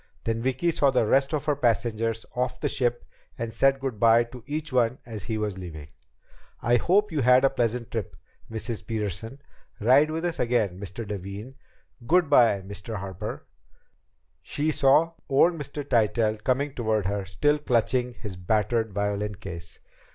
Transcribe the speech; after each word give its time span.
Then 0.23 0.41
Vicki 0.41 0.71
saw 0.71 0.89
the 0.89 1.05
rest 1.05 1.31
of 1.31 1.45
her 1.45 1.55
passengers 1.55 2.25
off 2.35 2.59
the 2.59 2.67
ship 2.67 3.05
and 3.37 3.53
said 3.53 3.79
good 3.79 3.99
by 3.99 4.23
to 4.23 4.43
each 4.47 4.73
one 4.73 4.97
as 5.05 5.25
he 5.25 5.37
was 5.37 5.59
leaving. 5.59 5.89
"I 6.59 6.77
hope 6.77 7.11
you 7.11 7.21
had 7.21 7.45
a 7.45 7.51
pleasant 7.51 7.91
trip, 7.91 8.15
Mrs. 8.49 8.87
Peterson. 8.87 9.43
Ride 9.79 10.09
with 10.09 10.25
us 10.25 10.39
again, 10.39 10.79
Mr. 10.79 11.07
Levin. 11.07 11.53
Good 12.07 12.31
by, 12.31 12.63
Mr. 12.63 12.95
Harper." 12.95 13.45
She 14.41 14.71
saw 14.71 15.13
old 15.29 15.53
Mr. 15.53 15.87
Tytell 15.87 16.37
coming 16.43 16.73
toward 16.73 17.05
her, 17.05 17.23
still 17.25 17.59
clutching 17.59 18.15
his 18.15 18.35
battered 18.35 18.93
violin 18.93 19.35
case. 19.35 19.81